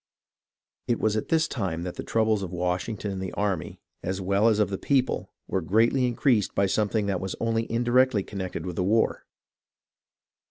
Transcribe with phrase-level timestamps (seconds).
[0.87, 4.47] It was at this time that the troubles of Washington and the army, as well
[4.47, 8.77] as of the people, were greatly increased by something that was only indirectly connected with
[8.77, 9.27] the war.